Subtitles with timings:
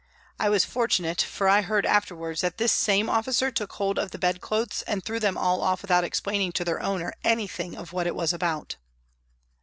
[0.39, 4.17] I was fortunate, for I heard afterwards that this same officer took hold of the
[4.17, 8.15] bedclothes and threw them all off without explaining to their owner anything of what it
[8.15, 8.77] was about.